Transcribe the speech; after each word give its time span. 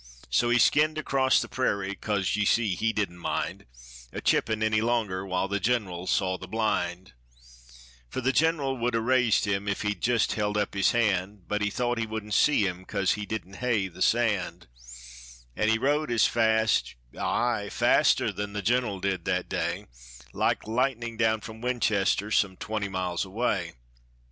So 0.31 0.49
he 0.49 0.57
skinned 0.57 0.97
across 0.97 1.39
the 1.39 1.47
prairy, 1.47 1.93
cos 1.93 2.35
ye 2.35 2.43
see 2.43 2.73
he 2.73 2.91
didn't 2.91 3.19
mind 3.19 3.65
A 4.11 4.19
chippin' 4.19 4.63
any 4.63 4.81
longer 4.81 5.27
while 5.27 5.47
the 5.47 5.59
gener'l 5.59 6.07
saw 6.07 6.39
the 6.39 6.47
blind; 6.47 7.13
Fer 8.09 8.19
the 8.21 8.33
gener'l 8.33 8.75
would 8.79 8.95
a 8.95 8.99
raised 8.99 9.45
him, 9.45 9.67
if 9.67 9.83
he'd 9.83 10.01
jist 10.01 10.33
held 10.33 10.57
up 10.57 10.73
his 10.73 10.89
hand, 10.93 11.47
But 11.47 11.61
he 11.61 11.69
thought 11.69 11.99
he 11.99 12.07
wouldn't 12.07 12.33
see 12.33 12.65
him, 12.65 12.83
cos 12.83 13.11
he 13.11 13.27
didn't 13.27 13.57
hev 13.61 13.93
the 13.93 14.01
sand; 14.01 14.65
An' 15.55 15.69
he 15.69 15.77
rode 15.77 16.09
as 16.09 16.25
fast 16.25 16.95
aye, 17.15 17.69
faster 17.69 18.31
than 18.31 18.53
the 18.53 18.63
gener'l 18.63 18.99
did 19.01 19.25
that 19.25 19.47
day, 19.47 19.85
Like 20.33 20.67
lightin' 20.67 21.15
down 21.15 21.41
from 21.41 21.61
Winchester 21.61 22.31
some 22.31 22.57
twenty 22.57 22.89
miles 22.89 23.23
away. 23.23 23.73